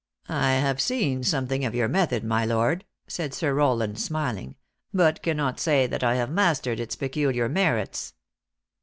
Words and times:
"I 0.27 0.53
have 0.53 0.81
seen 0.81 1.21
something 1.21 1.63
of 1.63 1.75
your 1.75 1.87
method, 1.87 2.23
my 2.23 2.43
lord," 2.43 2.85
said 3.05 3.35
Sir 3.35 3.53
Rowland, 3.53 3.99
smiling;" 3.99 4.55
but 4.95 5.21
cannot 5.21 5.59
say 5.59 5.85
that 5.85 6.03
I 6.03 6.15
have 6.15 6.31
mastered 6.31 6.79
its 6.79 6.95
peculiar 6.95 7.47
merits." 7.47 8.15